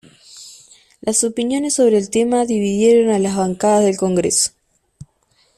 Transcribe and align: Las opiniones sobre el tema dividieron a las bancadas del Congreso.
Las 1.01 1.23
opiniones 1.23 1.75
sobre 1.75 1.99
el 1.99 2.09
tema 2.09 2.45
dividieron 2.45 3.13
a 3.13 3.19
las 3.19 3.35
bancadas 3.37 3.83
del 3.83 3.97
Congreso. 3.97 4.49